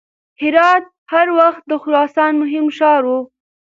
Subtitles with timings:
[0.41, 3.13] هرات هر وخت د خراسان مهم ښار و.